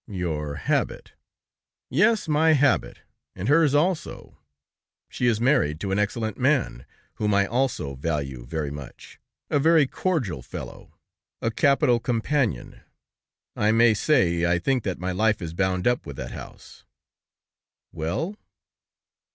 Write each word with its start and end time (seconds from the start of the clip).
"Your 0.07 0.55
habit." 0.55 1.13
"Yes, 1.91 2.27
my 2.27 2.53
habit, 2.53 3.01
and 3.35 3.47
hers 3.47 3.75
also. 3.75 4.39
She 5.09 5.27
is 5.27 5.39
married 5.39 5.79
to 5.81 5.91
an 5.91 5.99
excellent 5.99 6.39
man, 6.39 6.87
whom 7.17 7.35
I 7.35 7.45
also 7.45 7.93
value 7.93 8.43
very 8.47 8.71
much, 8.71 9.19
a 9.51 9.59
very 9.59 9.85
cordial 9.85 10.41
fellow. 10.41 10.91
A 11.39 11.51
capital 11.51 11.99
companion! 11.99 12.81
I 13.55 13.71
may 13.71 13.93
say, 13.93 14.43
I 14.43 14.57
think 14.57 14.81
that 14.85 14.97
my 14.97 15.11
life 15.11 15.39
is 15.39 15.53
bound 15.53 15.85
up 15.85 16.07
with 16.07 16.15
that 16.17 16.31
house." 16.31 16.83
"Well?" 17.91 18.35